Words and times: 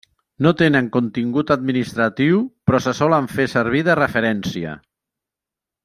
No 0.45 0.51
tenen 0.61 0.87
contingut 0.95 1.53
administratiu 1.57 2.41
però 2.71 2.79
se 2.87 2.95
solen 3.03 3.31
fer 3.37 3.47
servir 3.55 3.83
de 3.91 3.99
referència. 4.03 4.77